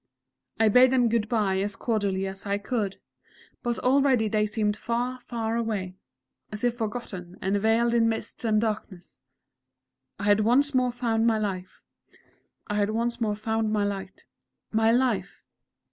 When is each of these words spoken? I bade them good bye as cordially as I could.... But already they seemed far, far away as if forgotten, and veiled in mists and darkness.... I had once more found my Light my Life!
I 0.59 0.67
bade 0.67 0.89
them 0.89 1.09
good 1.09 1.29
bye 1.29 1.59
as 1.59 1.75
cordially 1.75 2.25
as 2.25 2.47
I 2.47 2.57
could.... 2.57 2.99
But 3.61 3.77
already 3.77 4.27
they 4.29 4.47
seemed 4.47 4.75
far, 4.75 5.19
far 5.19 5.55
away 5.55 5.93
as 6.51 6.63
if 6.63 6.73
forgotten, 6.73 7.37
and 7.39 7.57
veiled 7.61 7.93
in 7.93 8.09
mists 8.09 8.43
and 8.43 8.59
darkness.... 8.59 9.19
I 10.17 10.23
had 10.23 10.39
once 10.39 10.73
more 10.73 10.91
found 10.91 11.27
my 11.27 11.37
Light 11.37 11.69
my 14.71 14.91
Life! 14.91 15.43